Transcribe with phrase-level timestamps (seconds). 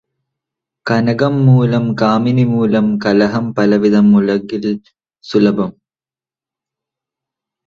[0.85, 4.65] കനകംമൂലം കാമിനിമൂലം കലഹം പലവിധമുലകിൽ
[5.25, 5.71] സുലഭം.